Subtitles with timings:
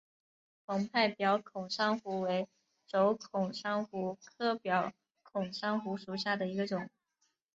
[0.65, 2.47] 膨胀表孔珊瑚为
[2.87, 6.89] 轴孔珊瑚科表孔珊瑚属下的一个种。